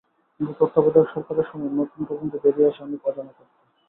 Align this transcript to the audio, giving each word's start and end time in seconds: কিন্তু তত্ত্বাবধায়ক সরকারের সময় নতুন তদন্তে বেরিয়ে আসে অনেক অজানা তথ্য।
কিন্তু 0.35 0.53
তত্ত্বাবধায়ক 0.59 1.07
সরকারের 1.09 1.47
সময় 1.49 1.71
নতুন 1.71 1.99
তদন্তে 2.09 2.37
বেরিয়ে 2.43 2.69
আসে 2.69 2.81
অনেক 2.83 3.01
অজানা 3.09 3.31
তথ্য। 3.31 3.53